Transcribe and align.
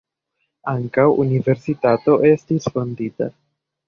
Ankaŭ 0.71 1.03
universitato 1.23 2.15
estis 2.31 2.67
fondita. 2.79 3.29